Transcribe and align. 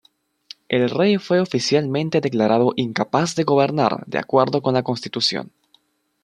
El 0.67 0.89
Rey 0.89 1.19
fue 1.19 1.39
oficialmente 1.39 2.21
declarado 2.21 2.73
"incapaz 2.75 3.35
de 3.35 3.43
gobernar" 3.43 4.03
de 4.07 4.17
acuerdo 4.17 4.59
con 4.63 4.73
la 4.73 4.81
Constitución. 4.81 5.51